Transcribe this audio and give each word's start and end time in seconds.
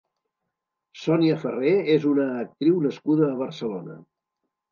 Sonia 1.01 1.35
Ferrer 1.43 1.73
és 1.97 2.07
una 2.13 2.25
actriu 2.45 2.79
nascuda 2.87 3.27
a 3.35 3.39
Barcelona. 3.45 4.01